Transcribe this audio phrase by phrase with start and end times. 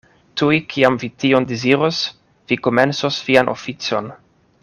[0.41, 2.01] Tuj kiam vi tion deziros,
[2.53, 4.11] vi komencos vian oficon.